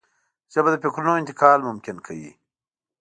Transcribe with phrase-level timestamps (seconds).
[0.53, 2.31] ژبه د فکرونو انتقال ممکن کوي